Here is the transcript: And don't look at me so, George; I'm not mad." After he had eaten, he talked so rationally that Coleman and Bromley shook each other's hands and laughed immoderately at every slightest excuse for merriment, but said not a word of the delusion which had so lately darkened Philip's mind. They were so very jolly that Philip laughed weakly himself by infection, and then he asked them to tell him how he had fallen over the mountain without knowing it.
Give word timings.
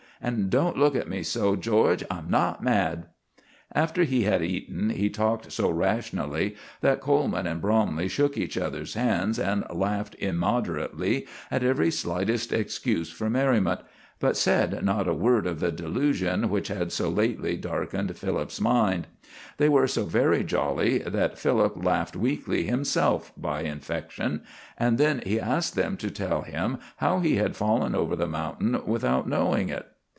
And 0.23 0.51
don't 0.51 0.77
look 0.77 0.95
at 0.95 1.09
me 1.09 1.23
so, 1.23 1.55
George; 1.55 2.03
I'm 2.11 2.29
not 2.29 2.61
mad." 2.63 3.07
After 3.73 4.03
he 4.03 4.21
had 4.21 4.43
eaten, 4.43 4.91
he 4.91 5.09
talked 5.09 5.51
so 5.51 5.71
rationally 5.71 6.55
that 6.81 7.01
Coleman 7.01 7.47
and 7.47 7.59
Bromley 7.59 8.07
shook 8.07 8.37
each 8.37 8.55
other's 8.55 8.93
hands 8.93 9.39
and 9.39 9.63
laughed 9.73 10.15
immoderately 10.19 11.25
at 11.49 11.63
every 11.63 11.89
slightest 11.89 12.53
excuse 12.53 13.09
for 13.11 13.31
merriment, 13.31 13.79
but 14.19 14.37
said 14.37 14.85
not 14.85 15.07
a 15.07 15.13
word 15.15 15.47
of 15.47 15.59
the 15.59 15.71
delusion 15.71 16.51
which 16.51 16.67
had 16.67 16.91
so 16.91 17.09
lately 17.09 17.57
darkened 17.57 18.15
Philip's 18.15 18.61
mind. 18.61 19.07
They 19.57 19.69
were 19.69 19.87
so 19.87 20.05
very 20.05 20.43
jolly 20.43 20.99
that 20.99 21.39
Philip 21.39 21.83
laughed 21.83 22.15
weakly 22.15 22.61
himself 22.65 23.33
by 23.35 23.63
infection, 23.63 24.43
and 24.77 24.99
then 24.99 25.23
he 25.25 25.39
asked 25.39 25.73
them 25.73 25.97
to 25.97 26.11
tell 26.11 26.43
him 26.43 26.77
how 26.97 27.21
he 27.21 27.37
had 27.37 27.55
fallen 27.55 27.95
over 27.95 28.15
the 28.15 28.27
mountain 28.27 28.79
without 28.85 29.27
knowing 29.27 29.69
it. 29.69 29.87